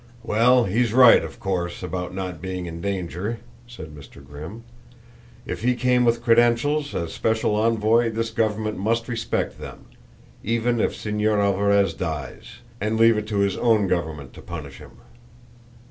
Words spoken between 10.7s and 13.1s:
if Señor Alvarez dies, and